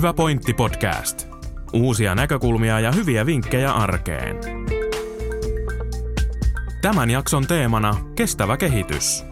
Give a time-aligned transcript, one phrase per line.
[0.00, 1.28] Hyvä pointti podcast.
[1.72, 4.36] Uusia näkökulmia ja hyviä vinkkejä arkeen.
[6.82, 9.24] Tämän jakson teemana kestävä kehitys.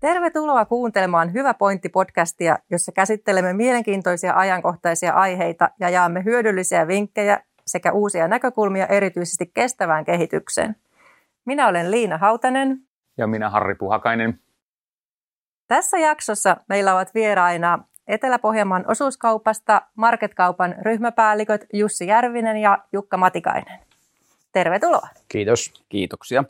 [0.00, 7.92] Tervetuloa kuuntelemaan Hyvä pointti podcastia, jossa käsittelemme mielenkiintoisia ajankohtaisia aiheita ja jaamme hyödyllisiä vinkkejä sekä
[7.92, 10.76] uusia näkökulmia erityisesti kestävään kehitykseen.
[11.44, 12.89] Minä olen Liina Hautanen.
[13.18, 14.40] Ja minä Harri Puhakainen.
[15.66, 17.78] Tässä jaksossa meillä ovat vieraina
[18.08, 23.80] Etelä-Pohjanmaan osuuskaupasta Marketkaupan ryhmäpäälliköt Jussi Järvinen ja Jukka Matikainen.
[24.52, 25.08] Tervetuloa.
[25.28, 25.84] Kiitos.
[25.88, 26.44] Kiitoksia.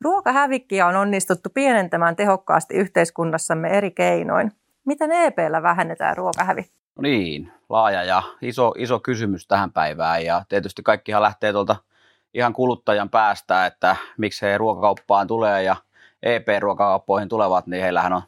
[0.00, 4.52] Ruokahävikkiä on onnistuttu pienentämään tehokkaasti yhteiskunnassamme eri keinoin.
[4.84, 6.82] Miten EPllä vähennetään ruokahävikkiä?
[6.96, 11.76] No niin, laaja ja iso, iso kysymys tähän päivään ja tietysti kaikkihan lähtee tuolta
[12.34, 15.76] ihan kuluttajan päästä, että miksi he ruokakauppaan tulee ja
[16.22, 18.22] EP-ruokakauppoihin tulevat, niin heillähän on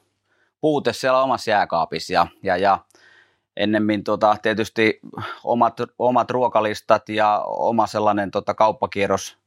[0.60, 2.78] puute siellä omassa jääkaapissa ja, ja, ja
[3.56, 5.00] ennemmin tota, tietysti
[5.44, 9.38] omat, omat ruokalistat ja oma sellainen tota, kauppakierros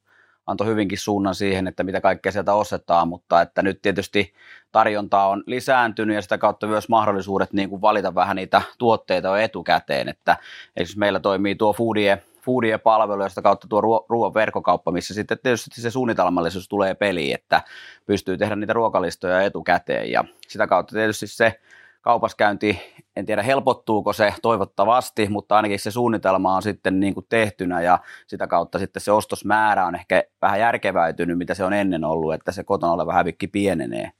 [0.47, 4.33] antoi hyvinkin suunnan siihen, että mitä kaikkea sieltä ostetaan, mutta että nyt tietysti
[4.71, 9.35] tarjonta on lisääntynyt ja sitä kautta myös mahdollisuudet niin kuin valita vähän niitä tuotteita jo
[9.35, 10.37] etukäteen, että
[10.75, 15.37] esimerkiksi meillä toimii tuo foodie, foodie palvelu ja sitä kautta tuo ruoan verkkokauppa, missä sitten
[15.43, 17.61] tietysti se suunnitelmallisuus tulee peliin, että
[18.05, 21.59] pystyy tehdä niitä ruokalistoja etukäteen ja sitä kautta tietysti se
[22.01, 22.81] kaupaskäynti,
[23.15, 27.99] en tiedä helpottuuko se toivottavasti, mutta ainakin se suunnitelma on sitten niin kuin tehtynä ja
[28.27, 32.51] sitä kautta sitten se ostosmäärä on ehkä vähän järkeväytynyt, mitä se on ennen ollut, että
[32.51, 34.11] se kotona oleva hävikki pienenee.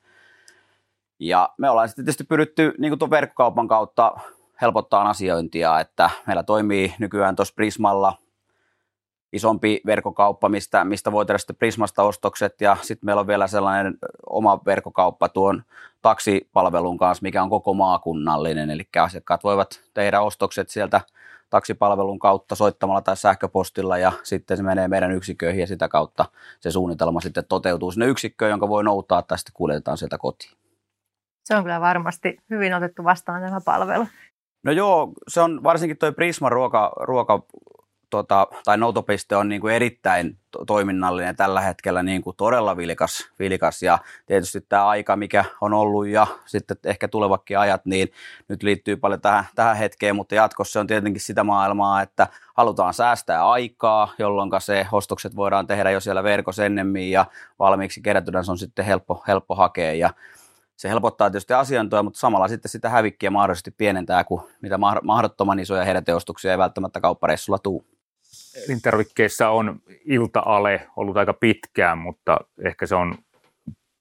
[1.20, 4.14] Ja me ollaan sitten tietysti pyritty niin kuin tuon verkkokaupan kautta
[4.62, 8.18] helpottaa asiointia, että meillä toimii nykyään tuossa Prismalla
[9.34, 13.98] isompi verkkokauppa, mistä, mistä voi tehdä sitten Prismasta ostokset ja sitten meillä on vielä sellainen
[14.30, 15.64] oma verkkokauppa tuon
[16.02, 21.02] taksipalvelun kanssa, mikä on koko maakunnallinen, eli asiakkaat voivat tehdä ostokset sieltä
[21.50, 26.26] taksipalvelun kautta soittamalla tai sähköpostilla ja sitten se menee meidän yksiköihin ja sitä kautta
[26.60, 30.52] se suunnitelma sitten toteutuu sinne yksikköön, jonka voi noutaa tai sitten kuljetetaan sieltä kotiin.
[31.44, 34.08] Se on kyllä varmasti hyvin otettu vastaan tämä palvelu.
[34.68, 37.44] No joo, se on varsinkin tuo Prisma ruoka, ruoka
[38.10, 43.84] tota, tai noutopiste on niin kuin erittäin toiminnallinen tällä hetkellä niin kuin todella vilkas, vilkas.
[43.84, 48.12] Ja tietysti tämä aika, mikä on ollut ja sitten ehkä tulevakin ajat, niin
[48.48, 52.28] nyt liittyy paljon tähän, tähän hetkeen, mutta jatkossa on tietenkin sitä maailmaa, että
[52.58, 57.26] halutaan säästää aikaa, jolloin se ostokset voidaan tehdä jo siellä verkossa ennemmin ja
[57.60, 59.94] valmiiksi kerätynä se on sitten helppo, helppo hakea.
[59.94, 60.10] Ja
[60.78, 65.86] se helpottaa tietysti asiantoja, mutta samalla sitten sitä hävikkiä mahdollisesti pienentää, kun mitä mahdottoman isoja
[65.86, 67.84] heräteostuksia ei välttämättä kauppareissulla tule
[68.68, 73.16] elintarvikkeissa on ilta-ale ollut aika pitkään, mutta ehkä se on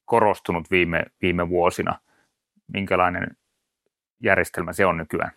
[0.05, 2.01] korostunut viime, viime vuosina.
[2.73, 3.27] Minkälainen
[4.23, 5.33] järjestelmä se on nykyään?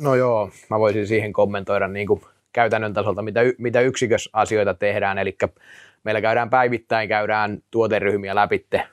[0.00, 2.20] No joo, mä voisin siihen kommentoida niin kuin
[2.52, 5.18] käytännön tasolta, mitä, mitä yksikösasioita tehdään.
[5.18, 5.36] Eli
[6.04, 8.88] meillä käydään päivittäin, käydään tuoteryhmiä läpitte,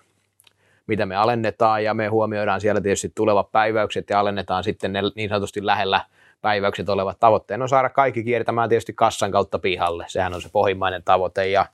[0.88, 5.30] mitä me alennetaan ja me huomioidaan siellä tietysti tulevat päiväykset ja alennetaan sitten ne niin
[5.30, 6.02] sanotusti lähellä
[6.42, 10.06] päiväykset olevat tavoitteena on saada kaikki kiertämään tietysti kassan kautta pihalle.
[10.08, 11.66] Sehän on se pohjimmainen tavoite ja,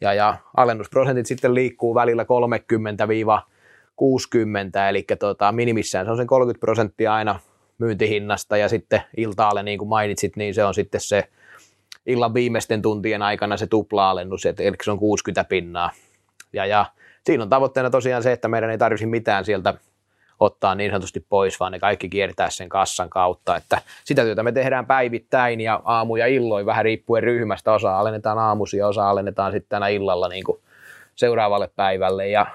[0.00, 2.26] ja, ja alennusprosentit sitten liikkuu välillä 30-60,
[4.88, 7.40] eli tota, minimissään se on sen 30 prosenttia aina
[7.78, 11.28] myyntihinnasta ja sitten iltaalle, niin kuin mainitsit, niin se on sitten se
[12.06, 15.90] illan viimeisten tuntien aikana se tupla-alennus, eli se on 60 pinnaa.
[16.52, 16.86] Ja, ja
[17.28, 19.74] siinä on tavoitteena tosiaan se, että meidän ei tarvitsisi mitään sieltä
[20.40, 23.56] ottaa niin sanotusti pois, vaan ne kaikki kiertää sen kassan kautta.
[23.56, 27.72] Että sitä työtä me tehdään päivittäin ja aamu ja illoin vähän riippuen ryhmästä.
[27.72, 30.60] Osa alennetaan aamusi ja osa alennetaan sitten tänä illalla niin kuin
[31.14, 32.28] seuraavalle päivälle.
[32.28, 32.46] Ja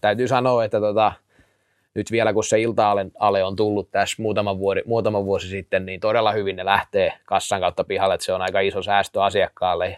[0.00, 1.12] täytyy sanoa, että tota,
[1.94, 6.32] nyt vielä kun se ilta-ale on tullut tässä muutama, vuosi, muutama vuosi sitten, niin todella
[6.32, 9.96] hyvin ne lähtee kassan kautta pihalle, että se on aika iso säästö asiakkaalle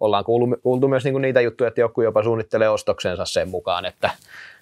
[0.00, 3.84] ollaan kuultu, kuultu myös niin kuin niitä juttuja, että joku jopa suunnittelee ostoksensa sen mukaan,
[3.84, 4.10] että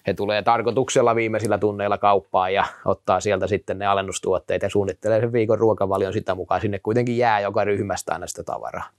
[0.07, 5.33] he tulee tarkoituksella viimeisillä tunneilla kauppaan ja ottaa sieltä sitten ne alennustuotteet ja suunnittelee sen
[5.33, 6.61] viikon ruokavalion sitä mukaan.
[6.61, 8.89] Sinne kuitenkin jää joka ryhmästä aina sitä tavaraa.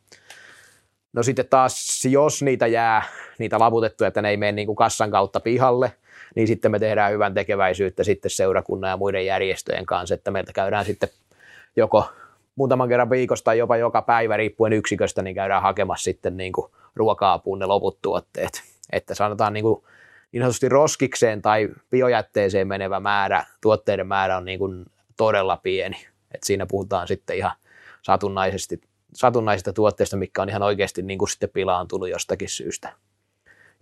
[1.12, 3.02] No sitten taas, jos niitä jää,
[3.38, 5.92] niitä laputettuja, että ne ei mene niin kuin kassan kautta pihalle,
[6.36, 10.84] niin sitten me tehdään hyvän tekeväisyyttä sitten seurakunnan ja muiden järjestöjen kanssa, että meiltä käydään
[10.84, 11.08] sitten
[11.76, 12.08] joko
[12.56, 16.72] muutaman kerran viikosta tai jopa joka päivä riippuen yksiköstä, niin käydään hakemassa sitten niin kuin
[16.96, 18.62] ruoka-apuun ne loput tuotteet.
[18.92, 19.84] Että sanotaan niin, kuin
[20.32, 24.86] niin sanotusti roskikseen tai biojätteeseen menevä määrä, tuotteiden määrä on niin kuin
[25.16, 26.06] todella pieni.
[26.34, 27.52] Et siinä puhutaan sitten ihan
[28.02, 28.80] satunnaisesti,
[29.14, 32.92] satunnaisista tuotteista, mikä on ihan oikeasti niin kuin sitten pilaantunut jostakin syystä.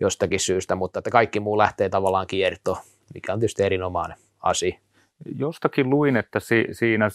[0.00, 2.79] jostakin syystä, mutta että kaikki muu lähtee tavallaan kiertoon,
[3.15, 4.79] mikä on tietysti erinomainen asia.
[5.37, 7.09] Jostakin luin, että si- siinä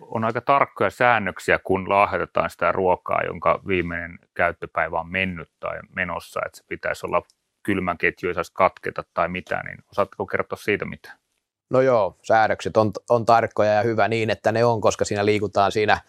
[0.00, 6.40] on aika tarkkoja säännöksiä, kun lahjoitetaan sitä ruokaa, jonka viimeinen käyttöpäivä on mennyt tai menossa,
[6.46, 7.22] että se pitäisi olla
[7.62, 11.12] kylmän ketju ei saisi katketa tai mitä, niin osaatko kertoa siitä mitä?
[11.70, 15.72] No joo, säädökset on, on tarkkoja ja hyvä niin, että ne on, koska siinä liikutaan
[15.72, 16.00] siinä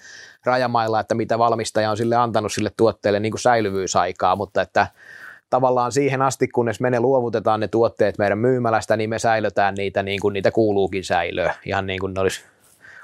[0.45, 4.87] rajamailla, että mitä valmistaja on sille antanut sille tuotteelle niin kuin säilyvyysaikaa, mutta että
[5.51, 10.03] tavallaan siihen asti, kunnes me ne luovutetaan ne tuotteet meidän myymälästä, niin me säilötään niitä
[10.03, 12.43] niin kuin niitä kuuluukin säilöä, ihan niin kuin ne olisi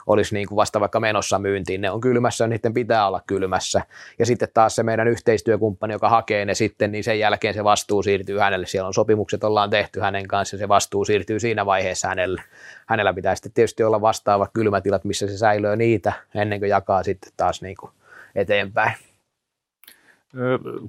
[0.07, 1.81] olisi niin kuin vasta vaikka menossa myyntiin.
[1.81, 3.81] Ne on kylmässä niiden pitää olla kylmässä.
[4.19, 8.03] Ja sitten taas se meidän yhteistyökumppani, joka hakee ne sitten, niin sen jälkeen se vastuu
[8.03, 8.65] siirtyy hänelle.
[8.65, 12.41] Siellä on sopimukset, ollaan tehty hänen kanssa se vastuu siirtyy siinä vaiheessa hänelle.
[12.85, 17.31] Hänellä pitää sitten tietysti olla vastaavat kylmätilat, missä se säilöö niitä ennen kuin jakaa sitten
[17.37, 17.91] taas niin kuin
[18.35, 19.06] eteenpäin.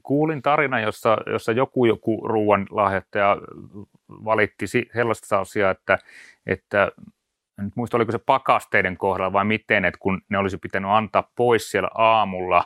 [0.03, 3.37] Kuulin tarina, jossa, jossa joku joku ruoan lahjoittaja
[4.09, 5.99] valitti sellaista asiaa, että,
[6.47, 6.93] että
[7.59, 11.71] en muista, oliko se pakasteiden kohdalla vai miten, että kun ne olisi pitänyt antaa pois
[11.71, 12.65] siellä aamulla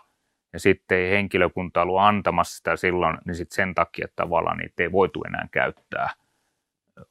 [0.53, 4.93] ja sitten ei henkilökunta ollut antamassa sitä silloin, niin sitten sen takia tavallaan niitä ei
[4.93, 6.11] voitu enää käyttää.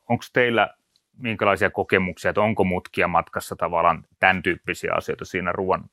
[0.09, 0.69] Onko teillä
[1.17, 5.83] minkälaisia kokemuksia, että onko mutkia matkassa tavallaan tämän tyyppisiä asioita siinä ruoan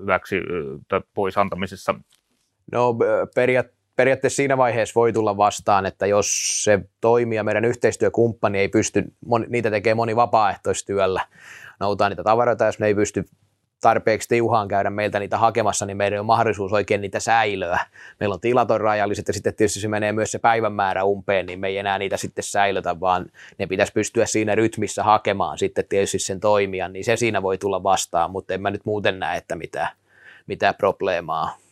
[0.00, 0.36] hyväksi
[1.14, 1.94] pois antamisessa?
[2.72, 2.94] No
[3.34, 3.66] periaat,
[3.96, 6.26] periaatteessa siinä vaiheessa voi tulla vastaan, että jos
[6.64, 9.04] se toimija, meidän yhteistyökumppani ei pysty,
[9.48, 11.20] niitä tekee moni vapaaehtoistyöllä,
[11.80, 13.24] noutaa niitä tavaroita, jos ne ei pysty
[13.80, 17.78] tarpeeksi tiuhaan käydä meiltä niitä hakemassa, niin meidän on mahdollisuus oikein niitä säilöä.
[18.20, 21.60] Meillä on tilat on rajalliset ja sitten tietysti se menee myös se päivämäärä umpeen, niin
[21.60, 23.26] me ei enää niitä sitten säilötä, vaan
[23.58, 27.82] ne pitäisi pystyä siinä rytmissä hakemaan sitten tietysti sen toimijan, niin se siinä voi tulla
[27.82, 29.88] vastaan, mutta en mä nyt muuten näe, että mitään,
[30.46, 31.65] mitään probleemaa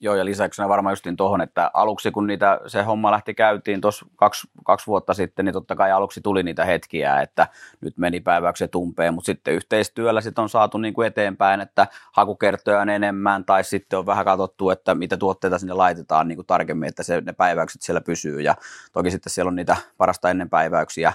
[0.00, 4.06] Joo, ja lisäksi varmaan justiin tuohon, että aluksi kun niitä, se homma lähti käytiin tuossa
[4.16, 7.48] kaksi, kaksi, vuotta sitten, niin totta kai aluksi tuli niitä hetkiä, että
[7.80, 12.80] nyt meni päiväykset umpeen, mutta sitten yhteistyöllä sitten on saatu niin kuin eteenpäin, että hakukertoja
[12.80, 16.88] on enemmän, tai sitten on vähän katsottu, että mitä tuotteita sinne laitetaan niin kuin tarkemmin,
[16.88, 18.54] että se, ne päiväykset siellä pysyy, ja
[18.92, 21.12] toki sitten siellä on niitä parasta ennen päiväyksiä,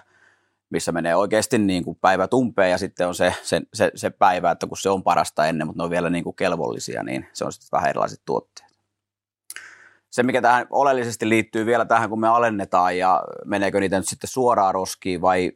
[0.69, 4.51] missä menee oikeasti niin kuin päivä tumpeen ja sitten on se, se, se, se päivä,
[4.51, 7.45] että kun se on parasta ennen, mutta ne on vielä niin kuin kelvollisia, niin se
[7.45, 8.73] on sitten vähän erilaiset tuotteet
[10.13, 14.30] se, mikä tähän oleellisesti liittyy vielä tähän, kun me alennetaan ja meneekö niitä nyt sitten
[14.30, 15.51] suoraan roskiin vai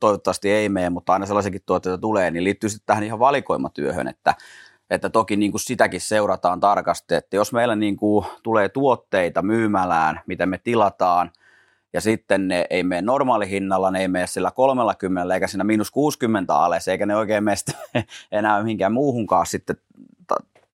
[0.00, 4.34] toivottavasti ei mene, mutta aina sellaisenkin tuotteita tulee, niin liittyy sitten tähän ihan valikoimatyöhön, että,
[4.90, 10.20] että toki niin kuin sitäkin seurataan tarkasti, että jos meillä niin kuin tulee tuotteita myymälään,
[10.26, 11.30] mitä me tilataan,
[11.92, 16.54] ja sitten ne ei mene normaalihinnalla, ne ei mene sillä 30 eikä siinä miinus 60
[16.56, 17.56] alas, eikä ne oikein mene
[18.32, 19.76] enää mihinkään muuhunkaan sitten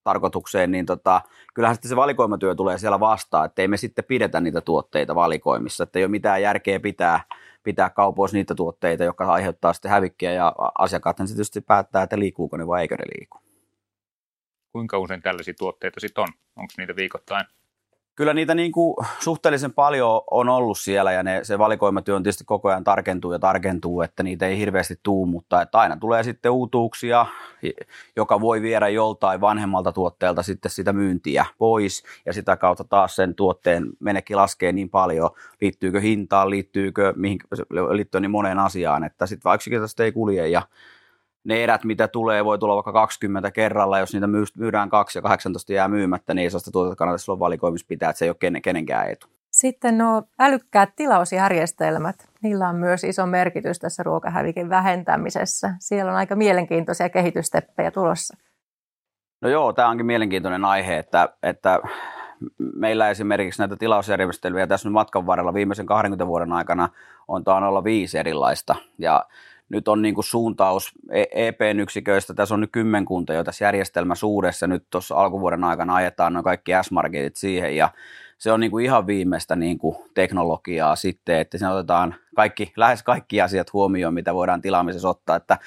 [0.07, 1.21] tarkoitukseen, niin tota,
[1.55, 5.85] kyllähän sitten se valikoimatyö tulee siellä vastaan, että ei me sitten pidetä niitä tuotteita valikoimissa,
[5.85, 7.21] että ei ole mitään järkeä pitää,
[7.63, 12.57] pitää kaupoissa niitä tuotteita, jotka aiheuttaa sitten hävikkiä ja asiakkaat sitten tietysti päättää, että liikkuuko
[12.57, 13.39] ne vai eikö ne liiku.
[14.73, 16.29] Kuinka usein tällaisia tuotteita sitten on?
[16.57, 17.47] Onko niitä viikoittain?
[18.17, 22.45] Kyllä niitä niin kuin suhteellisen paljon on ollut siellä ja ne, se valikoimatyö on tietysti
[22.45, 26.53] koko ajan tarkentuu ja tarkentuu, että niitä ei hirveästi tuu, mutta että aina tulee sitten
[26.53, 27.27] uutuuksia,
[28.17, 33.35] joka voi viedä joltain vanhemmalta tuotteelta sitten sitä myyntiä pois ja sitä kautta taas sen
[33.35, 37.39] tuotteen menekki laskee niin paljon, liittyykö hintaan, liittyykö mihin,
[37.91, 40.63] liittyy niin moneen asiaan, että sitten vaikka sitä ei kulje ja
[41.47, 44.27] ne erät, mitä tulee, voi tulla vaikka 20 kerralla, jos niitä
[44.59, 48.25] myydään kaksi ja 18 jää myymättä, niin sitä tuotetta kannata silloin valikoimissa pitää, että se
[48.25, 49.27] ei ole kenen, kenenkään etu.
[49.51, 55.75] Sitten nuo älykkäät tilausjärjestelmät, niillä on myös iso merkitys tässä ruokahävikin vähentämisessä.
[55.79, 58.37] Siellä on aika mielenkiintoisia kehitysteppejä tulossa.
[59.41, 61.81] No joo, tämä onkin mielenkiintoinen aihe, että, että
[62.75, 66.89] meillä esimerkiksi näitä tilausjärjestelyjä tässä nyt matkan varrella viimeisen 20 vuoden aikana
[67.29, 68.75] on tainnut olla viisi erilaista.
[68.99, 69.25] Ja
[69.69, 70.93] nyt on niin kuin suuntaus
[71.33, 76.45] EPn yksiköistä, tässä on nyt kymmenkunta jo tässä järjestelmäsuudessa, nyt tuossa alkuvuoden aikana ajetaan noin
[76.45, 77.91] kaikki S-marketit siihen ja
[78.39, 83.03] se on niin kuin ihan viimeistä niin kuin teknologiaa sitten, että siinä otetaan kaikki, lähes
[83.03, 85.59] kaikki asiat huomioon, mitä voidaan tilaamisessa ottaa, että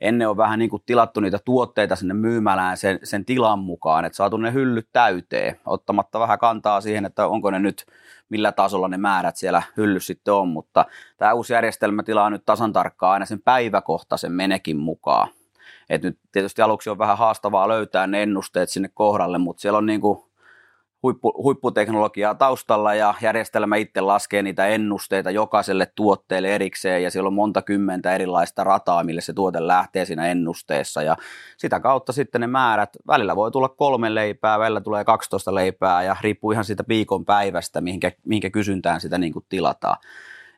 [0.00, 4.16] ennen on vähän niin kuin tilattu niitä tuotteita sinne myymälään sen, sen tilan mukaan, että
[4.16, 7.86] saatu ne hyllyt täyteen, ottamatta vähän kantaa siihen, että onko ne nyt
[8.28, 10.84] millä tasolla ne määrät siellä hyllyssä sitten on, mutta
[11.16, 15.28] tämä uusi järjestelmä tilaa nyt tasan tarkkaan aina sen päiväkohtaisen menekin mukaan.
[15.90, 19.86] Et nyt tietysti aluksi on vähän haastavaa löytää ne ennusteet sinne kohdalle, mutta siellä on
[19.86, 20.18] niin kuin
[21.06, 27.34] huippu, huipputeknologiaa taustalla ja järjestelmä itse laskee niitä ennusteita jokaiselle tuotteelle erikseen ja siellä on
[27.34, 31.16] monta kymmentä erilaista rataa, mille se tuote lähtee siinä ennusteessa ja
[31.56, 36.16] sitä kautta sitten ne määrät, välillä voi tulla kolme leipää, välillä tulee 12 leipää ja
[36.20, 39.96] riippuu ihan siitä viikon päivästä, mihinkä, mihinkä kysyntään sitä niin kuin tilataan.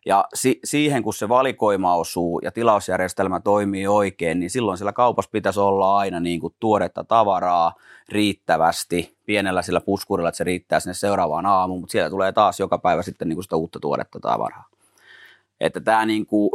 [0.06, 5.30] Ja si- siihen, kun se valikoima osuu ja tilausjärjestelmä toimii oikein, niin silloin sillä kaupassa
[5.30, 7.72] pitäisi olla aina niin kuin tuoretta tavaraa
[8.08, 12.78] riittävästi pienellä sillä puskurilla, että se riittää sinne seuraavaan aamuun, mutta siellä tulee taas joka
[12.78, 14.64] päivä sitten niin kuin sitä uutta tuoretta tavaraa.
[15.60, 16.50] Että tämä niin kuin,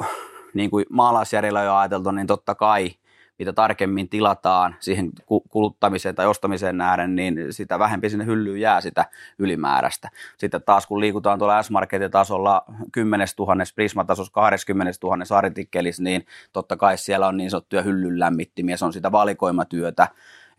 [0.54, 2.92] niin kuin maalaisjärjellä on jo ajateltu, niin totta kai–
[3.40, 5.12] mitä tarkemmin tilataan siihen
[5.50, 9.06] kuluttamiseen tai ostamiseen nähden, niin sitä vähempi sinne hyllyyn jää sitä
[9.40, 10.10] ylimääräistä.
[10.38, 16.78] Sitten taas kun liikutaan tuolla S-Marketin tasolla 10 000 Prisma-tasossa 20 000 artikkelissa, niin totta
[16.78, 20.08] kai siellä on niin sanottuja hyllyn lämmittimiä, se on sitä valikoimatyötä,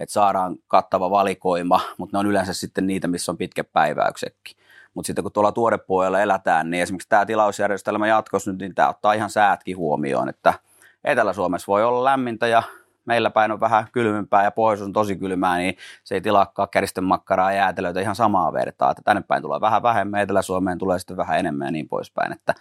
[0.00, 4.57] että saadaan kattava valikoima, mutta ne on yleensä sitten niitä, missä on pitkä päiväyksetkin.
[4.95, 9.12] Mutta sitten kun tuolla tuorepuolella elätään, niin esimerkiksi tämä tilausjärjestelmä jatkossa nyt, niin tämä ottaa
[9.12, 10.54] ihan säätkin huomioon, että–
[11.04, 12.62] Etelä-Suomessa voi olla lämmintä ja
[13.04, 17.04] meillä päin on vähän kylmempää ja pohjois on tosi kylmää, niin se ei tilaakaan käristen
[17.04, 18.90] makkaraa ja jäätelöitä ihan samaa vertaa.
[18.90, 22.32] Että tänne päin tulee vähän vähemmän, Etelä-Suomeen tulee sitten vähän enemmän ja niin poispäin.
[22.32, 22.54] Että,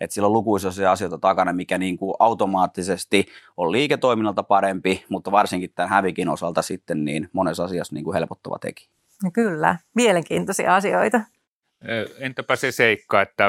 [0.00, 3.26] että sillä on lukuisia asioita takana, mikä niin kuin automaattisesti
[3.56, 8.58] on liiketoiminnalta parempi, mutta varsinkin tämän hävikin osalta sitten niin monessa asiassa niin kuin helpottava
[8.58, 8.88] teki.
[9.24, 11.20] No kyllä, mielenkiintoisia asioita.
[12.18, 13.44] Entäpä se seikka, että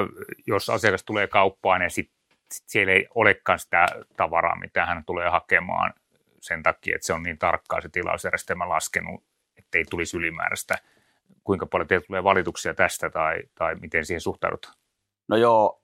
[0.48, 2.17] jos asiakas tulee kauppaan ja sitten sit
[2.50, 3.88] siellä ei olekaan sitä
[4.18, 5.94] tavaraa, mitä hän tulee hakemaan
[6.42, 9.24] sen takia, että se on niin tarkkaa se tilausjärjestelmä laskenut,
[9.58, 10.78] ettei tulisi ylimääräistä.
[11.44, 14.74] Kuinka paljon teille tulee valituksia tästä tai, tai miten siihen suhtaudutaan?
[15.28, 15.82] No joo,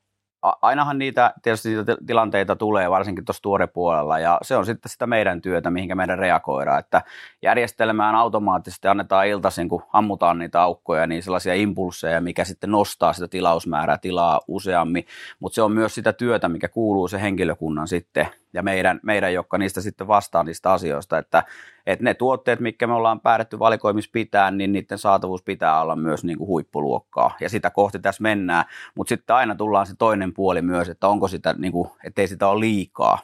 [0.62, 5.42] ainahan niitä tietysti niitä tilanteita tulee, varsinkin tuossa tuorepuolella, ja se on sitten sitä meidän
[5.42, 7.02] työtä, mihinkä meidän reagoidaan, että
[7.42, 13.28] järjestelmään automaattisesti annetaan iltaisin, kun ammutaan niitä aukkoja, niin sellaisia impulseja, mikä sitten nostaa sitä
[13.28, 15.06] tilausmäärää tilaa useammin,
[15.40, 19.58] mutta se on myös sitä työtä, mikä kuuluu se henkilökunnan sitten ja meidän, meidän jotka
[19.58, 21.44] niistä sitten vastaa niistä asioista, että,
[21.86, 26.24] että ne tuotteet, mitkä me ollaan päätetty valikoimissa pitää, niin niiden saatavuus pitää olla myös
[26.24, 27.36] niin kuin huippuluokkaa.
[27.40, 31.28] Ja sitä kohti tässä mennään, mutta sitten aina tullaan se toinen puoli myös, että onko
[31.28, 33.20] sitä, niin kuin, ettei sitä ole liikaa,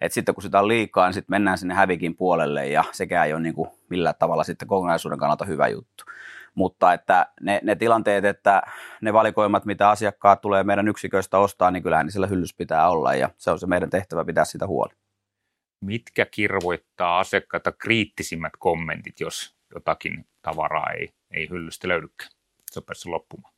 [0.00, 3.32] et sitten kun sitä on liikaa, niin sitten mennään sinne hävikin puolelle ja sekään ei
[3.32, 6.04] ole niin kuin millään tavalla sitten kokonaisuuden kannalta hyvä juttu
[6.54, 8.62] mutta että ne, ne tilanteet, että
[9.00, 13.30] ne valikoimat, mitä asiakkaat tulee meidän yksiköistä ostaa, niin kyllähän sillä hyllys pitää olla ja
[13.36, 14.94] se on se meidän tehtävä pitää sitä huoli.
[15.80, 22.30] Mitkä kirvoittaa asiakkaita kriittisimmät kommentit, jos jotakin tavaraa ei, ei hyllystä löydykään?
[22.70, 23.54] Se on päässyt loppumaan.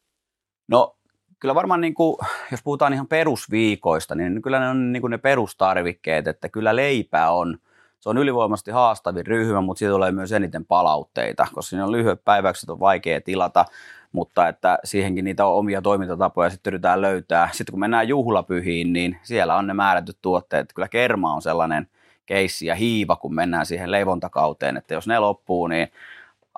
[0.68, 0.96] No
[1.38, 2.16] kyllä varmaan, niin kuin,
[2.50, 7.30] jos puhutaan ihan perusviikoista, niin kyllä ne on niin kuin ne perustarvikkeet, että kyllä leipä
[7.30, 7.58] on–
[8.00, 12.24] se on ylivoimaisesti haastavin ryhmä, mutta siitä tulee myös eniten palautteita, koska siinä on lyhyet
[12.24, 13.64] päiväkset, on vaikea tilata,
[14.12, 17.48] mutta että siihenkin niitä on omia toimintatapoja sitten yritetään löytää.
[17.52, 20.72] Sitten kun mennään juhlapyhiin, niin siellä on ne määrätyt tuotteet.
[20.74, 21.88] Kyllä kerma on sellainen
[22.26, 25.88] keissi ja hiiva, kun mennään siihen leivontakauteen, että jos ne loppuu, niin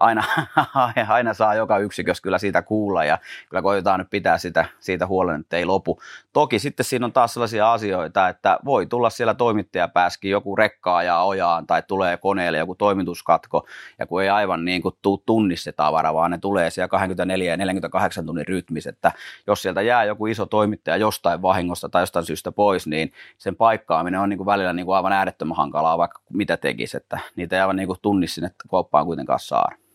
[0.00, 0.24] aina,
[1.08, 5.40] aina saa joka yksikössä kyllä siitä kuulla ja kyllä koitetaan nyt pitää sitä, siitä huolen,
[5.40, 6.00] että ei lopu.
[6.32, 11.22] Toki sitten siinä on taas sellaisia asioita, että voi tulla siellä toimittajapääskin joku rekkaa ja
[11.22, 13.66] ojaan tai tulee koneelle joku toimituskatko
[13.98, 17.50] ja kun ei aivan niin kuin tuu tunni se tavara, vaan ne tulee siellä 24
[17.50, 19.12] ja 48 tunnin rytmis, että
[19.46, 24.20] jos sieltä jää joku iso toimittaja jostain vahingosta tai jostain syystä pois, niin sen paikkaaminen
[24.20, 27.60] on niin kuin välillä niin kuin aivan äärettömän hankalaa, vaikka mitä tekisi, että niitä ei
[27.60, 29.87] aivan niin kuin tunni sinne kauppaan kuitenkaan saada.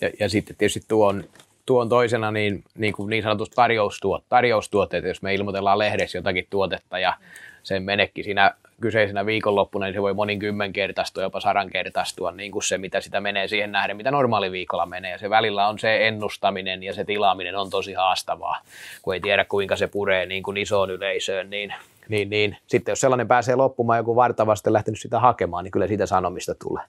[0.00, 1.24] Ja, ja sitten tietysti tuon,
[1.66, 6.98] tuon toisena niin, niin, kuin niin sanotusti tarjoustuot, tarjoustuotteet, jos me ilmoitellaan lehdessä jotakin tuotetta
[6.98, 7.14] ja
[7.62, 12.78] sen menekki siinä kyseisenä viikonloppuna, niin se voi monin kymmenkertaistua, jopa sadankertaistua, niin kuin se,
[12.78, 15.10] mitä sitä menee siihen nähden, mitä normaali viikolla menee.
[15.10, 18.58] Ja se välillä on se ennustaminen ja se tilaaminen on tosi haastavaa,
[19.02, 21.74] kun ei tiedä kuinka se puree niin kuin isoon yleisöön, niin,
[22.08, 22.56] niin, niin.
[22.66, 26.84] Sitten jos sellainen pääsee loppumaan, joku vartavasti lähtenyt sitä hakemaan, niin kyllä siitä sanomista tulee.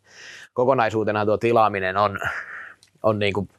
[0.54, 2.20] Kokonaisuutena tuo tilaaminen on,
[3.06, 3.50] on niin kuin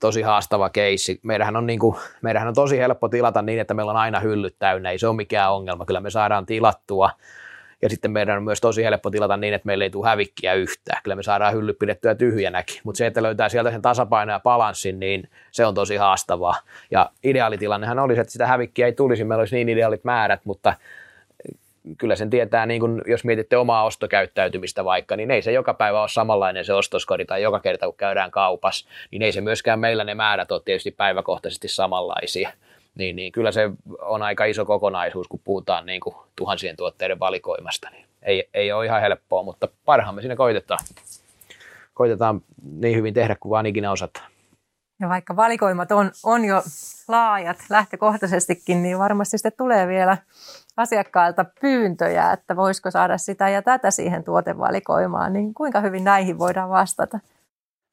[0.00, 1.20] tosi haastava keissi.
[1.22, 4.56] Meidähän on, niin kuin, meidähän on tosi helppo tilata niin, että meillä on aina hyllyt
[4.58, 5.86] täynnä, ei se ole mikään ongelma.
[5.86, 7.10] Kyllä me saadaan tilattua
[7.82, 11.00] ja sitten meidän on myös tosi helppo tilata niin, että meillä ei tule hävikkiä yhtään.
[11.02, 15.00] Kyllä me saadaan hyllyt pidettyä tyhjänäkin, mutta se, että löytää sieltä sen tasapainon ja balanssin,
[15.00, 16.54] niin se on tosi haastavaa.
[16.90, 20.74] Ja ideaalitilannehan olisi, että sitä hävikkiä ei tulisi, meillä olisi niin ideaalit määrät, mutta
[21.98, 26.00] kyllä sen tietää, niin kun, jos mietitte omaa ostokäyttäytymistä vaikka, niin ei se joka päivä
[26.00, 30.04] ole samanlainen se ostoskori tai joka kerta kun käydään kaupassa, niin ei se myöskään meillä
[30.04, 32.50] ne määrät ole tietysti päiväkohtaisesti samanlaisia.
[32.94, 37.90] Niin, niin kyllä se on aika iso kokonaisuus, kun puhutaan niin kuin tuhansien tuotteiden valikoimasta.
[37.90, 40.84] Niin ei, ei ole ihan helppoa, mutta parhaamme siinä koitetaan.
[41.94, 42.40] Koitetaan
[42.72, 44.30] niin hyvin tehdä kuin vaan ikinä osataan.
[45.00, 46.62] Ja vaikka valikoimat on, on jo
[47.08, 50.16] laajat lähtökohtaisestikin, niin varmasti sitten tulee vielä
[50.76, 56.70] asiakkailta pyyntöjä, että voisiko saada sitä ja tätä siihen tuotevalikoimaan, niin kuinka hyvin näihin voidaan
[56.70, 57.18] vastata?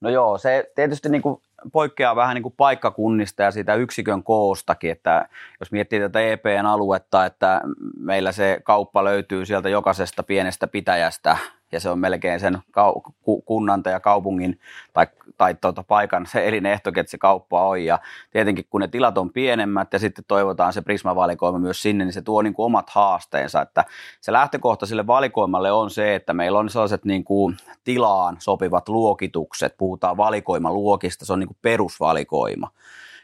[0.01, 4.91] No joo, se tietysti niin kuin poikkeaa vähän niin kuin paikkakunnista ja siitä yksikön koostakin,
[4.91, 7.61] että jos miettii tätä EPn aluetta, että
[7.99, 11.37] meillä se kauppa löytyy sieltä jokaisesta pienestä pitäjästä
[11.73, 12.57] ja se on melkein sen
[13.45, 14.59] kunnan ja kaupungin
[14.93, 17.83] tai, tai tuota paikan se elinehto, että se kauppa on.
[17.83, 17.99] Ja
[18.31, 22.21] tietenkin kun ne tilat on pienemmät ja sitten toivotaan se Prisma-valikoima myös sinne, niin se
[22.21, 23.61] tuo niin kuin omat haasteensa.
[23.61, 23.85] Että
[24.21, 29.77] se lähtökohta sille valikoimalle on se, että meillä on sellaiset niin kuin tilaan sopivat luokitukset,
[29.77, 32.69] puhutaan valikoimaluokista, se on niin kuin perusvalikoima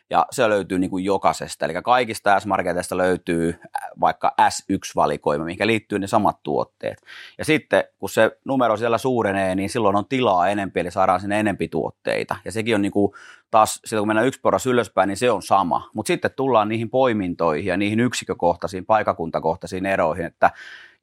[0.09, 1.65] ja se löytyy niin kuin jokaisesta.
[1.65, 7.01] Eli kaikista S-marketeista löytyy äh, vaikka S1-valikoima, mikä liittyy ne samat tuotteet.
[7.37, 11.39] Ja sitten kun se numero siellä suurenee, niin silloin on tilaa enempi, eli saadaan sinne
[11.39, 12.35] enempi tuotteita.
[12.45, 13.13] Ja sekin on niin kuin
[13.51, 15.89] taas, silloin kun mennään yksi porras ylöspäin, niin se on sama.
[15.93, 20.51] Mutta sitten tullaan niihin poimintoihin ja niihin yksikkökohtaisiin, paikakuntakohtaisiin eroihin, että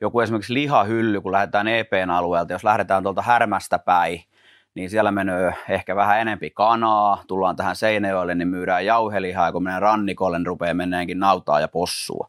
[0.01, 4.23] joku esimerkiksi lihahylly, kun lähdetään EPn alueelta, jos lähdetään tuolta härmästä päin,
[4.77, 9.63] niin siellä menee ehkä vähän enempi kanaa, tullaan tähän Seinäjoelle, niin myydään jauhelihaa, ja kun
[9.63, 12.29] mennään rannikolle, niin rupeaa mennäänkin nautaa ja possua.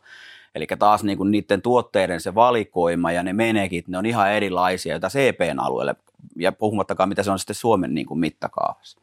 [0.56, 4.94] Eli taas niin kuin niiden tuotteiden se valikoima ja ne menekit, ne on ihan erilaisia,
[4.94, 5.96] joita CPn alueelle,
[6.36, 9.00] ja puhumattakaan mitä se on sitten Suomen niin kuin mittakaavassa.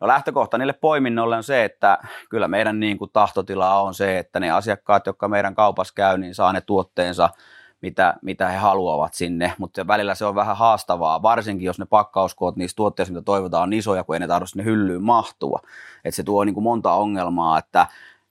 [0.00, 1.98] No lähtökohta niille poiminnolle on se, että
[2.30, 6.34] kyllä meidän niin kuin tahtotila on se, että ne asiakkaat, jotka meidän kaupassa käy, niin
[6.34, 7.28] saa ne tuotteensa–
[7.86, 12.56] mitä, mitä he haluavat sinne, mutta välillä se on vähän haastavaa, varsinkin jos ne pakkauskoot
[12.56, 15.60] niistä tuotteista, mitä toivotaan, on isoja, kun ei ne tarvitse sinne hyllyyn mahtua.
[16.04, 17.86] että se tuo niin kuin monta ongelmaa, että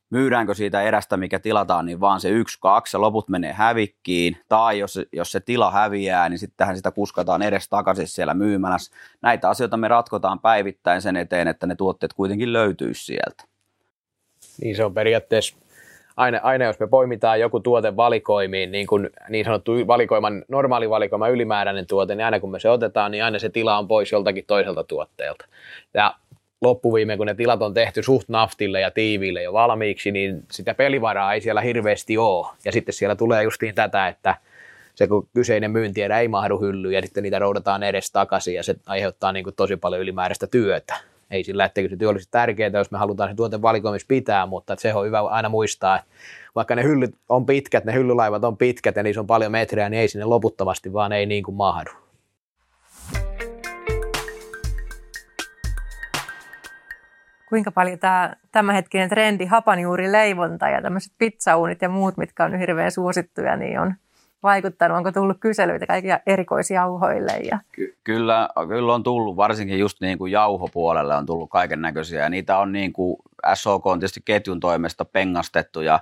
[0.10, 4.38] myydäänkö siitä erästä, mikä tilataan, niin vaan se yksi, kaksi ja loput menee hävikkiin.
[4.50, 8.96] Tai jos, jos se tila häviää, niin sittenhän sitä kuskataan edes takaisin siellä myymälässä.
[9.22, 13.44] Näitä asioita me ratkotaan päivittäin sen eteen, että ne tuotteet kuitenkin löytyisi sieltä.
[14.62, 15.58] Niin se on periaatteessa
[16.18, 21.28] aina, aina jos me poimitaan joku tuote valikoimiin, niin, kuin niin sanottu valikoiman, normaali valikoima
[21.28, 24.46] ylimääräinen tuote, niin aina kun me se otetaan, niin aina se tila on pois joltakin
[24.48, 25.46] toiselta tuotteelta.
[25.94, 26.16] Ja
[26.62, 31.34] loppuviime, kun ne tilat on tehty suht naftille ja tiiviille jo valmiiksi, niin sitä pelivaraa
[31.34, 32.48] ei siellä hirveästi ole.
[32.66, 34.36] Ja sitten siellä tulee justiin tätä, että
[34.96, 38.76] se kun kyseinen myyntierä ei mahdu hyllyyn ja sitten niitä roudataan edes takaisin ja se
[38.86, 40.96] aiheuttaa niin kuin tosi paljon ylimääräistä työtä
[41.32, 44.76] ei sillä, etteikö se työ olisi tärkeää, jos me halutaan se tuote valikoimissa pitää, mutta
[44.78, 46.12] se on hyvä aina muistaa, että
[46.56, 50.02] vaikka ne hyllyt on pitkät, ne hyllylaivat on pitkät ja niissä on paljon metriä, niin
[50.02, 51.90] ei sinne loputtomasti vaan ei niin kuin mahdu.
[57.50, 63.56] Kuinka paljon tämä tämänhetkinen trendi, hapanjuurileivonta ja tämmöiset pizzaunit ja muut, mitkä on hirveän suosittuja,
[63.56, 63.94] niin on
[64.46, 64.98] vaikuttanut?
[64.98, 67.32] Onko tullut kyselyitä kaikkia erikoisjauhoille?
[67.32, 67.60] Ja...
[67.72, 72.24] Ky- kyllä, kyllä on tullut, varsinkin just niin kuin jauhopuolelle on tullut kaiken näköisiä.
[72.24, 73.18] Ja niitä on niin kuin
[73.54, 76.00] SOK on tietysti ketjun toimesta pengastettu ja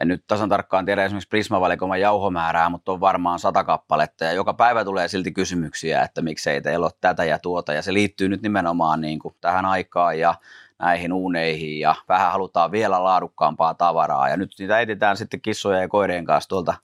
[0.00, 4.54] en nyt tasan tarkkaan tiedä esimerkiksi Prisma-valikoiman jauhomäärää, mutta on varmaan sata kappaletta ja joka
[4.54, 8.42] päivä tulee silti kysymyksiä, että miksei teillä ole tätä ja tuota ja se liittyy nyt
[8.42, 10.34] nimenomaan niin kuin tähän aikaan ja
[10.78, 15.88] näihin uuneihin ja vähän halutaan vielä laadukkaampaa tavaraa ja nyt niitä etsitään sitten kissoja ja
[15.88, 16.74] koirien kanssa tuolta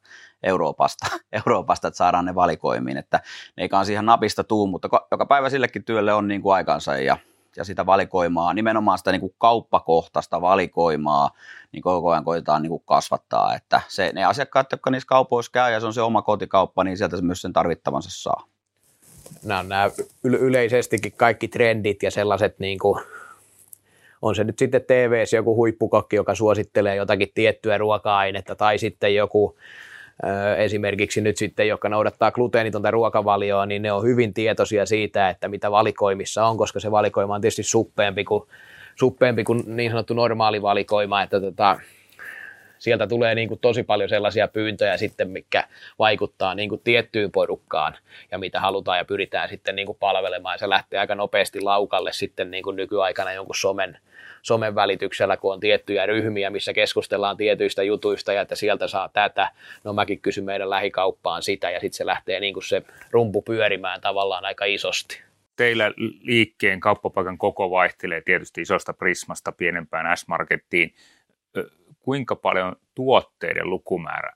[0.42, 1.06] Euroopasta,
[1.38, 3.20] Euroopasta, että saadaan ne valikoimiin, että
[3.56, 6.96] ne ei kanssa ihan napista tuu, mutta joka päivä sillekin työlle on niin kuin aikansa
[6.96, 7.16] ja,
[7.56, 11.30] ja sitä valikoimaa, nimenomaan sitä niin kuin kauppakohtaista valikoimaa,
[11.72, 15.72] niin koko ajan koitetaan niin kuin kasvattaa, että se, ne asiakkaat, jotka niissä kaupoissa käy
[15.72, 18.46] ja se on se oma kotikauppa, niin sieltä se myös sen tarvittavansa saa.
[19.44, 19.90] Nämä nämä
[20.22, 23.00] yleisestikin kaikki trendit ja sellaiset niin kuin
[24.22, 29.56] on se nyt sitten tv joku huippukokki, joka suosittelee jotakin tiettyä ruoka-ainetta tai sitten joku
[30.56, 35.70] esimerkiksi nyt sitten, jotka noudattaa gluteenitonta ruokavalioa, niin ne on hyvin tietoisia siitä, että mitä
[35.70, 38.42] valikoimissa on, koska se valikoima on tietysti suppeempi kuin,
[38.96, 41.78] suppeempi kuin niin sanottu normaali valikoima, että tota,
[42.78, 45.64] sieltä tulee niin kuin tosi paljon sellaisia pyyntöjä sitten, mikä
[45.98, 47.96] vaikuttaa niin kuin tiettyyn porukkaan
[48.30, 50.54] ja mitä halutaan ja pyritään sitten niin kuin palvelemaan.
[50.54, 53.98] Ja se lähtee aika nopeasti laukalle sitten niin kuin nykyaikana jonkun somen,
[54.42, 59.50] somen välityksellä, kun on tiettyjä ryhmiä, missä keskustellaan tietyistä jutuista ja että sieltä saa tätä.
[59.84, 64.00] No mäkin kysyn meidän lähikauppaan sitä ja sitten se lähtee niin kuin se rumpu pyörimään
[64.00, 65.22] tavallaan aika isosti.
[65.56, 70.94] Teillä liikkeen kauppapaikan koko vaihtelee tietysti isosta prismasta pienempään S-markettiin.
[72.00, 74.32] Kuinka paljon tuotteiden lukumäärä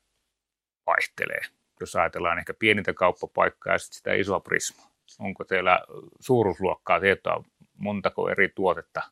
[0.86, 1.40] vaihtelee,
[1.80, 4.90] jos ajatellaan ehkä pienintä kauppapaikkaa ja sitten sitä isoa prismaa?
[5.18, 5.80] Onko teillä
[6.20, 7.44] suuruusluokkaa tietoa,
[7.78, 9.02] montako eri tuotetta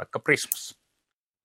[0.00, 0.78] vaikka Prismassa?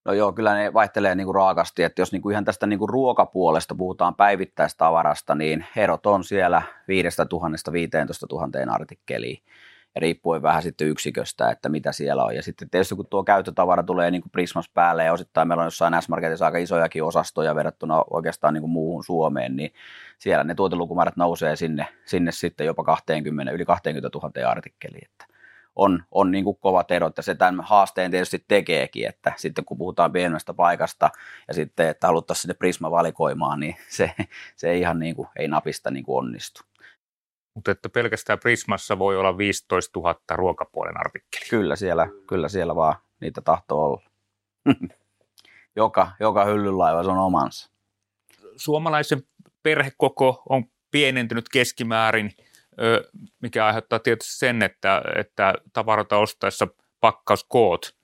[0.05, 2.79] No joo, kyllä ne vaihtelee niin kuin raakasti, että jos niin kuin ihan tästä niin
[2.79, 9.43] kuin ruokapuolesta puhutaan päivittäistavarasta, niin erot on siellä 5000 15 000 artikkeliin.
[9.95, 12.35] ja riippuen vähän sitten yksiköstä, että mitä siellä on.
[12.35, 15.67] Ja sitten tietysti kun tuo käyttötavara tulee niin kuin Prismas päälle ja osittain meillä on
[15.67, 19.73] jossain S-Marketissa aika isojakin osastoja verrattuna oikeastaan niin kuin muuhun Suomeen, niin
[20.17, 25.05] siellä ne tuotelukumäärät nousee sinne, sinne sitten jopa 20, yli 20 000 artikkeliin.
[25.11, 25.32] Että
[25.75, 29.77] on, on niin kuin kovat erot ja se tämän haasteen tietysti tekeekin, että sitten kun
[29.77, 31.09] puhutaan pienemmästä paikasta
[31.47, 34.11] ja sitten, että haluttaisiin sinne Prisma valikoimaan, niin se,
[34.55, 36.61] se ei ihan niin kuin, ei napista niin kuin onnistu.
[37.53, 41.49] Mutta että pelkästään Prismassa voi olla 15 000 ruokapuolen artikkeli.
[41.49, 44.01] Kyllä siellä, kyllä siellä vaan niitä tahtoo olla.
[45.75, 47.71] joka, joka hyllylaiva on omansa.
[48.55, 49.23] Suomalaisen
[49.63, 52.31] perhekoko on pienentynyt keskimäärin,
[53.41, 56.67] mikä aiheuttaa tietysti sen, että, että tavaroita ostaessa
[56.99, 57.95] pakkauskoot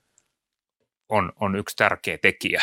[1.08, 2.62] on, on yksi tärkeä tekijä.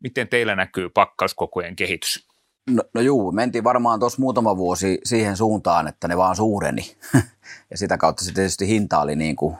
[0.00, 2.26] Miten teillä näkyy pakkauskokojen kehitys?
[2.70, 6.96] No, no juu, mentiin varmaan tuossa muutama vuosi siihen suuntaan, että ne vaan suureni.
[7.70, 9.56] ja sitä kautta se tietysti hinta oli niin kuin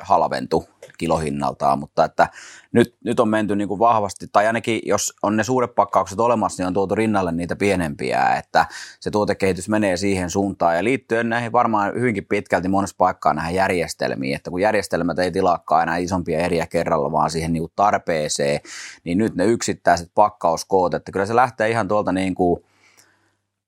[0.00, 0.68] halventu
[1.02, 2.28] kilohinnaltaan, mutta että
[2.72, 6.62] nyt, nyt on menty niin kuin vahvasti, tai ainakin jos on ne suuret pakkaukset olemassa,
[6.62, 8.66] niin on tuotu rinnalle niitä pienempiä, että
[9.00, 14.36] se tuotekehitys menee siihen suuntaan, ja liittyen näihin varmaan hyvinkin pitkälti monessa paikkaa näihin järjestelmiin,
[14.36, 18.60] että kun järjestelmät ei tilaakaan enää isompia eriä kerralla, vaan siihen niin kuin tarpeeseen,
[19.04, 22.64] niin nyt ne yksittäiset pakkauskoot, että kyllä se lähtee ihan tuolta niin kuin,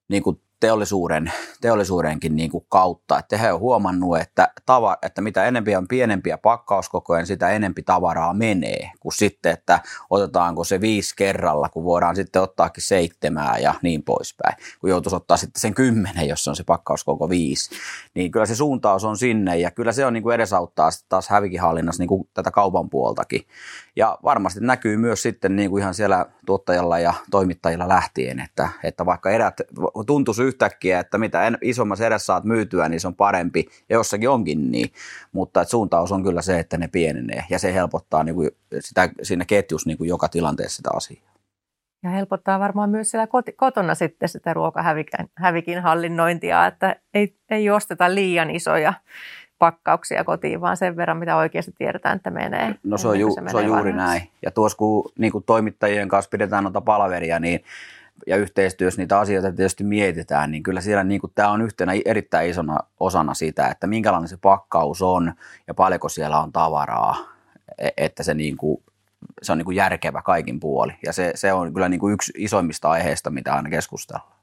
[0.08, 5.44] niin kuin teollisuuden, teollisuudenkin niin kuin kautta, että he on huomannut, että, tava, että mitä
[5.44, 11.68] enempi on pienempiä pakkauskokoja, sitä enempi tavaraa menee, kuin sitten, että otetaanko se viisi kerralla,
[11.68, 16.48] kun voidaan sitten ottaakin seitsemää ja niin poispäin, kun joutuisi ottaa sitten sen kymmenen, jos
[16.48, 17.70] on se pakkauskoko viisi,
[18.14, 21.28] niin kyllä se suuntaus on sinne ja kyllä se on niin kuin edesauttaa sitten taas
[21.28, 23.40] hävikihallinnassa niin kuin tätä kaupan puoltakin.
[23.96, 29.06] Ja varmasti näkyy myös sitten niin kuin ihan siellä tuottajalla ja toimittajilla lähtien, että, että
[29.06, 29.60] vaikka erät
[30.06, 34.28] tuntuisi yhtäkkiä, että mitä en, isommassa edessä saat myytyä, niin se on parempi, ja jossakin
[34.28, 34.92] onkin niin,
[35.32, 39.08] mutta että suuntaus on kyllä se, että ne pienenee, ja se helpottaa niin kuin sitä,
[39.22, 41.34] siinä ketjussa niin kuin joka tilanteessa sitä asiaa.
[42.02, 48.50] Ja helpottaa varmaan myös siellä kotona sitten sitä ruokahävikin hallinnointia, että ei, ei osteta liian
[48.50, 48.94] isoja
[49.58, 52.74] pakkauksia kotiin, vaan sen verran, mitä oikeasti tiedetään, että menee.
[52.82, 54.22] No se on, ju, se, se on juuri näin.
[54.42, 57.64] Ja tuossa kun niin kuin toimittajien kanssa pidetään noita palaveria, niin
[58.26, 62.78] ja yhteistyössä niitä asioita tietysti mietitään, niin kyllä siellä niin tämä on yhtenä erittäin isona
[63.00, 65.32] osana sitä, että minkälainen se pakkaus on
[65.66, 67.16] ja paljonko siellä on tavaraa,
[67.78, 68.82] e, että se, niin kuin,
[69.42, 70.92] se on niin kuin järkevä kaikin puoli.
[71.06, 74.34] Ja se, se on kyllä niin kuin yksi isoimmista aiheista, mitä aina keskustellaan.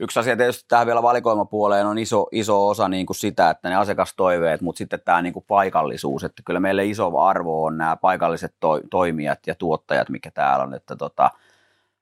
[0.00, 3.76] Yksi asia tietysti tähän vielä valikoimapuoleen on iso, iso osa niin kuin sitä, että ne
[3.76, 8.54] asiakastoiveet, mutta sitten tämä niin kuin paikallisuus, että kyllä meille iso arvo on nämä paikalliset
[8.60, 11.30] to, toimijat ja tuottajat, mikä täällä on, että tota,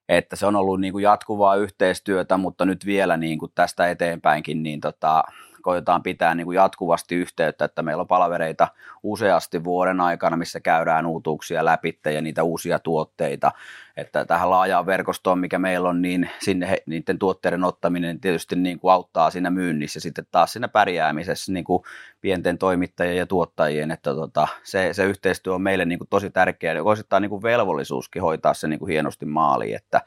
[0.08, 4.62] että se on ollut niin kuin jatkuvaa yhteistyötä, mutta nyt vielä niin kuin tästä eteenpäinkin,
[4.62, 5.24] niin tota,
[5.66, 8.68] koitetaan pitää niin kuin jatkuvasti yhteyttä, että meillä on palavereita
[9.02, 13.52] useasti vuoden aikana, missä käydään uutuuksia läpi ja niitä uusia tuotteita.
[13.96, 18.79] Että tähän laajaan verkostoon, mikä meillä on, niin sinne he, niiden tuotteiden ottaminen tietysti niin
[18.79, 21.83] kuin auttaa siinä myynnissä sitten taas siinä pärjäämisessä niin kuin
[22.20, 26.74] pienten toimittajien ja tuottajien, että tota, se, se, yhteistyö on meille niin kuin tosi tärkeää
[26.74, 30.00] ja osittain niin kuin velvollisuuskin hoitaa se niin kuin hienosti maaliin, että,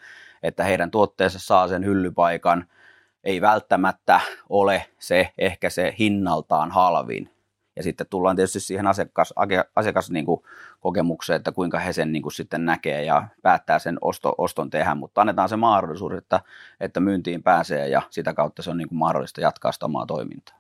[0.44, 2.66] että heidän tuotteensa saa sen hyllypaikan–
[3.24, 7.30] ei välttämättä ole se ehkä se hinnaltaan halvin.
[7.76, 9.34] Ja sitten tullaan tietysti siihen asiakas,
[9.76, 10.42] asiakas niin kuin
[10.80, 14.96] kokemukseen, että kuinka he sen niin kuin sitten näkee ja päättää sen osto, oston tehdä,
[14.96, 16.40] mutta annetaan se mahdollisuus, että,
[16.80, 20.60] että myyntiin pääsee ja sitä kautta se on niin kuin mahdollista jatkaa sitä omaa toimintaa.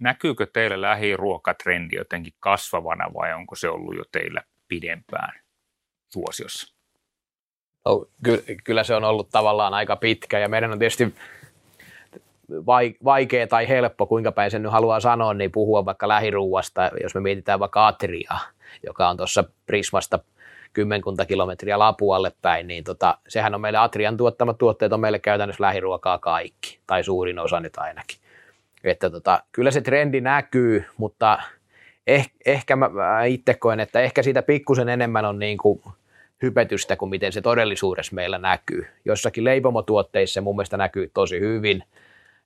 [0.00, 5.40] Näkyykö teille lähiruokatrendi jotenkin kasvavana vai onko se ollut jo teillä pidempään
[6.12, 6.77] suosiossa?
[7.88, 8.06] No,
[8.64, 11.14] kyllä se on ollut tavallaan aika pitkä ja meidän on tietysti
[13.04, 17.20] vaikea tai helppo, kuinka päin sen nyt haluaa sanoa, niin puhua vaikka lähiruuasta, jos me
[17.20, 18.40] mietitään vaikka Atriaa,
[18.86, 20.18] joka on tuossa Prismasta
[20.72, 25.64] kymmenkunta kilometriä Lapualle päin, niin tota, sehän on meille Atrian tuottamat tuotteet on meille käytännössä
[25.64, 28.18] lähiruokaa kaikki, tai suurin osa nyt ainakin.
[28.84, 31.38] Että tota, kyllä se trendi näkyy, mutta
[32.06, 35.82] eh, ehkä mä, mä itse koen, että ehkä siitä pikkusen enemmän on niin kuin
[36.42, 38.86] hypetystä kuin miten se todellisuudessa meillä näkyy.
[39.04, 41.84] Jossakin leipomotuotteissa mun mielestä näkyy tosi hyvin,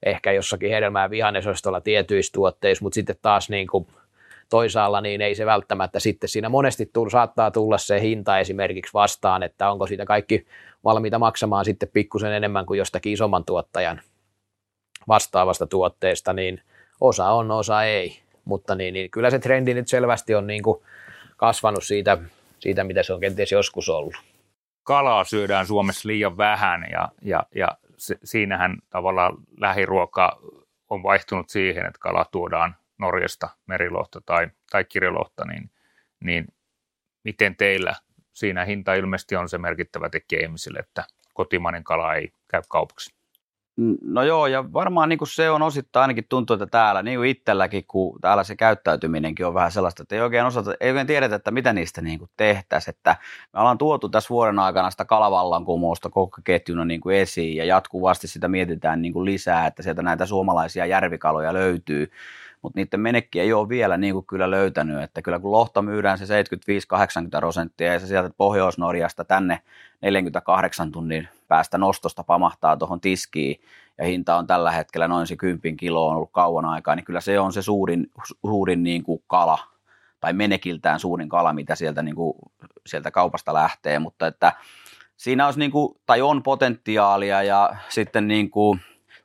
[0.07, 3.87] ehkä jossakin hedelmää vihannesostolla tietyissä tuotteissa, mutta sitten taas niin kuin
[4.50, 9.42] toisaalla niin ei se välttämättä sitten siinä monesti tull, saattaa tulla se hinta esimerkiksi vastaan,
[9.42, 10.46] että onko siitä kaikki
[10.85, 14.00] valmiita maksamaan sitten pikkusen enemmän kuin jostakin isomman tuottajan
[15.09, 16.61] vastaavasta tuotteesta, niin
[17.00, 18.18] osa on, osa ei.
[18.44, 20.83] Mutta niin, niin kyllä se trendi nyt selvästi on niin kuin
[21.37, 22.18] kasvanut siitä
[22.62, 24.14] siitä, mitä se on kenties joskus ollut.
[24.83, 30.40] Kalaa syödään Suomessa liian vähän ja, ja, ja se, siinähän tavallaan lähiruoka
[30.90, 35.70] on vaihtunut siihen, että kala tuodaan Norjasta merilohta tai, tai kirjolohta, niin,
[36.25, 36.46] niin
[37.25, 37.94] miten teillä
[38.33, 43.14] siinä hinta ilmeisesti on se merkittävä tekijä ihmisille, että kotimainen kala ei käy kaupaksi?
[44.02, 47.28] No joo, ja varmaan niin kuin se on osittain ainakin tuntuu, että täällä, niin kuin
[47.28, 51.35] itselläkin, kun täällä se käyttäytyminenkin on vähän sellaista, että ei oikein, osata, ei oikein tiedetä,
[51.35, 52.94] että mitä niistä niin kuin tehtäisiin.
[52.96, 53.16] Että
[53.52, 58.28] me ollaan tuotu tässä vuoden aikana sitä kalavallankumousta koko ketjuna niin kuin esiin, ja jatkuvasti
[58.28, 62.11] sitä mietitään niin kuin lisää, että sieltä näitä suomalaisia järvikaloja löytyy
[62.62, 66.18] mutta niiden menekki ei ole vielä niin kuin kyllä löytänyt, että kyllä kun lohta myydään
[66.18, 69.61] se 75-80 prosenttia ja se sieltä Pohjois-Norjasta tänne
[70.03, 73.61] 48 tunnin päästä nostosta pamahtaa tuohon tiskiin
[73.98, 77.20] ja hinta on tällä hetkellä noin se 10 kilo on ollut kauan aikaa, niin kyllä
[77.20, 78.11] se on se suurin,
[78.46, 79.59] suurin niin kuin kala
[80.20, 82.35] tai menekiltään suurin kala, mitä sieltä, niin kuin,
[82.87, 84.53] sieltä kaupasta lähtee, mutta että
[85.16, 88.81] siinä olisi niin kuin, tai on potentiaalia ja sitten niin kuin,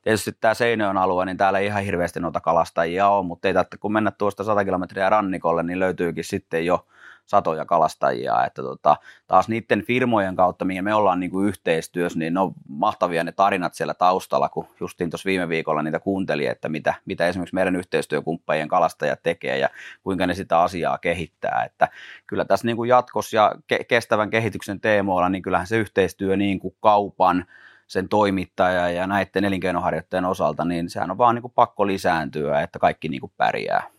[0.08, 3.76] tietysti tämä Seinäjoen alue, niin täällä ei ihan hirveästi noita kalastajia ole, mutta ei tarvitse,
[3.76, 6.86] kun mennä tuosta 100 kilometriä rannikolle, niin löytyykin sitten jo
[7.26, 12.34] satoja kalastajia, että tota, taas niiden firmojen kautta, mihin me ollaan niin kuin yhteistyössä, niin
[12.34, 16.68] ne on mahtavia ne tarinat siellä taustalla, kun justiin tuossa viime viikolla niitä kuunteli, että
[16.68, 19.68] mitä, mitä esimerkiksi meidän yhteistyökumppanien kalastajat tekee ja
[20.02, 21.88] kuinka ne sitä asiaa kehittää, että
[22.26, 26.60] kyllä tässä niin kuin jatkossa ja ke- kestävän kehityksen teemoilla, niin kyllähän se yhteistyö niin
[26.60, 27.44] kuin kaupan,
[27.88, 32.78] sen toimittaja ja näiden elinkeinoharjoittajien osalta, niin sehän on vaan niin kuin pakko lisääntyä, että
[32.78, 33.90] kaikki niin kuin pärjää.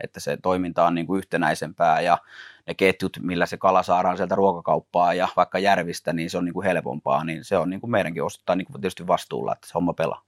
[0.00, 2.18] Että se toiminta on niin kuin yhtenäisempää ja
[2.66, 6.54] ne ketjut, millä se kala saadaan sieltä ruokakauppaa ja vaikka järvistä, niin se on niin
[6.54, 9.72] kuin helpompaa, niin se on niin kuin meidänkin osittain niin kuin tietysti vastuulla, että se
[9.74, 10.22] homma pelaa.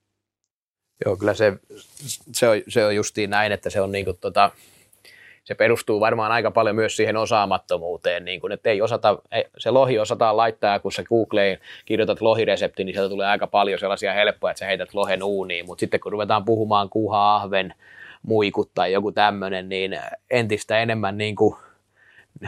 [1.05, 1.59] Joo, kyllä se,
[2.33, 4.51] se, on, se on justiin näin, että se on niin kuin tota,
[5.49, 9.19] se perustuu varmaan aika paljon myös siihen osaamattomuuteen, niin kuin, että ei osata,
[9.59, 14.13] se lohi osataan laittaa, kun sä Googleen kirjoitat lohiresepti, niin sieltä tulee aika paljon sellaisia
[14.13, 17.75] helppoja, että sä heität lohen uuniin, mutta sitten kun ruvetaan puhumaan kuha, ahven,
[18.23, 21.57] muikut tai joku tämmöinen, niin entistä enemmän niin kuin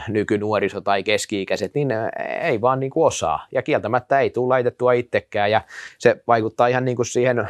[0.07, 1.89] nykynuoriso tai keski-ikäiset, niin
[2.41, 3.47] ei vaan niin kuin osaa.
[3.51, 5.61] Ja kieltämättä ei tule laitettua itsekään ja
[5.97, 7.49] se vaikuttaa ihan niin kuin siihen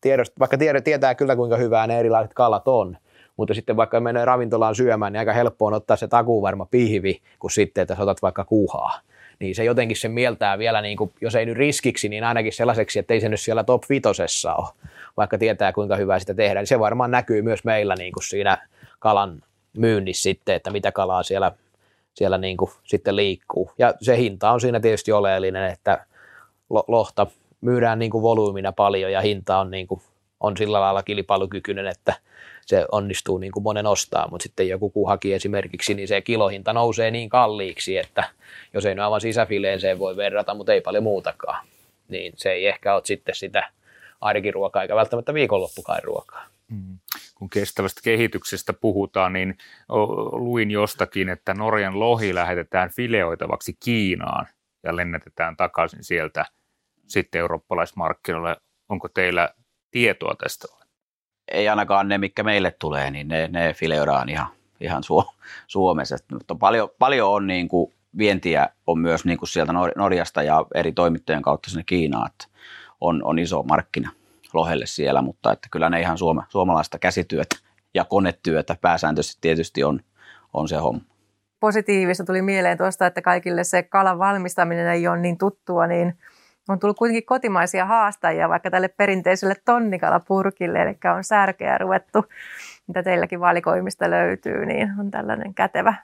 [0.00, 2.96] tiedosta, vaikka tietää kyllä kuinka hyvää ne erilaiset kalat on,
[3.38, 7.50] mutta sitten vaikka menee ravintolaan syömään, niin aika helppo on ottaa se takuvarma pihvi, kun
[7.50, 9.00] sitten, että otat vaikka kuhaa.
[9.38, 12.98] Niin se jotenkin se mieltää vielä, niin kuin, jos ei nyt riskiksi, niin ainakin sellaiseksi,
[12.98, 14.68] että ei se nyt siellä top vitosessa ole,
[15.16, 16.62] vaikka tietää kuinka hyvää sitä tehdään.
[16.62, 19.42] Niin se varmaan näkyy myös meillä niin kuin siinä kalan
[19.76, 21.52] myynnissä sitten, että mitä kalaa siellä,
[22.14, 23.70] siellä niin kuin sitten liikkuu.
[23.78, 26.06] Ja se hinta on siinä tietysti oleellinen, että
[26.88, 27.26] lohta
[27.60, 30.00] myydään niin kuin volyymina paljon ja hinta on, niin kuin,
[30.40, 32.14] on sillä lailla kilpailukykyinen, että
[32.66, 37.10] se onnistuu niin kuin monen ostaa, mutta sitten joku kuhaki esimerkiksi, niin se kilohinta nousee
[37.10, 38.24] niin kalliiksi, että
[38.74, 41.66] jos ei no aivan sisäfileeseen voi verrata, mutta ei paljon muutakaan,
[42.08, 43.70] niin se ei ehkä ole sitten sitä
[44.20, 46.46] arkiruokaa eikä välttämättä viikonloppukaan ruokaa.
[46.68, 46.98] Mm.
[47.34, 49.58] Kun kestävästä kehityksestä puhutaan, niin
[50.32, 54.46] luin jostakin, että Norjan lohi lähetetään fileoitavaksi Kiinaan
[54.82, 56.44] ja lennätetään takaisin sieltä
[57.06, 58.56] sitten eurooppalaismarkkinoille.
[58.88, 59.48] Onko teillä
[59.90, 60.78] tietoa tästä?
[61.52, 64.46] ei ainakaan ne, mikä meille tulee, niin ne, ne fileodaan ihan,
[64.80, 65.34] ihan Su-
[65.66, 66.16] Suomessa.
[66.32, 70.92] Mutta paljon, paljon on niin kuin, vientiä on myös niin kuin sieltä Norjasta ja eri
[70.92, 72.46] toimittajien kautta sinne Kiinaan, että
[73.00, 74.10] on, on iso markkina
[74.52, 77.56] lohelle siellä, mutta että kyllä ne ihan suome, suomalaista käsityötä
[77.94, 80.00] ja konetyötä pääsääntöisesti tietysti on,
[80.54, 81.00] on se homma.
[81.60, 86.14] Positiivista tuli mieleen tuosta, että kaikille se kalan valmistaminen ei ole niin tuttua, niin–
[86.68, 92.24] on tullut kuitenkin kotimaisia haastajia vaikka tälle perinteiselle tonnikalapurkille, eli on särkeä ruvettu,
[92.86, 95.94] mitä teilläkin valikoimista löytyy, niin on tällainen kätevä,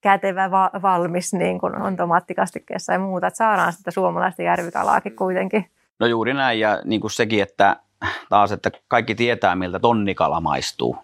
[0.00, 5.70] kätevä va- valmis niin kuin on tomaattikastikkeessa ja muuta, että saadaan sitä suomalaista järvikalaakin kuitenkin.
[5.98, 7.76] No juuri näin ja niin kuin sekin, että
[8.28, 10.98] taas, että kaikki tietää, miltä tonnikala maistuu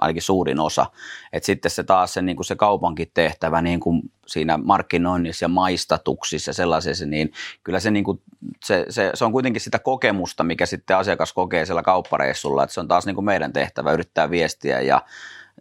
[0.00, 0.86] ainakin suurin osa.
[1.32, 5.48] Et sitten se taas se, niin kuin se kaupankin tehtävä niin kuin siinä markkinoinnissa ja
[5.48, 7.32] maistatuksissa sellaisessa, niin
[7.64, 8.22] kyllä se, niin kuin,
[8.64, 12.80] se, se, se, on kuitenkin sitä kokemusta, mikä sitten asiakas kokee siellä kauppareissulla, että se
[12.80, 15.02] on taas niin kuin meidän tehtävä yrittää viestiä ja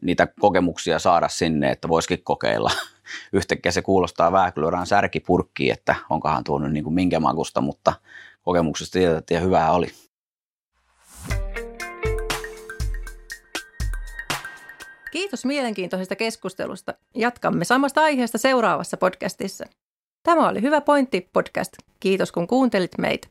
[0.01, 2.71] niitä kokemuksia saada sinne, että voisikin kokeilla.
[3.33, 7.93] Yhtäkkiä se kuulostaa kyllä särkipurkkiin, että onkohan tuonut niin kuin minkä makusta, mutta
[8.43, 9.87] kokemuksesta tiedetään, että hyvää oli.
[15.15, 16.93] Kiitos mielenkiintoisesta keskustelusta.
[17.13, 19.65] Jatkamme samasta aiheesta seuraavassa podcastissa.
[20.23, 21.73] Tämä oli Hyvä pointti podcast.
[21.99, 23.27] Kiitos kun kuuntelit meitä.